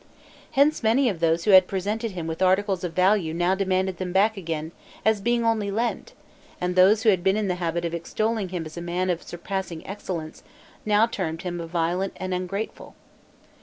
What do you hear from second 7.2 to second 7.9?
been in the habit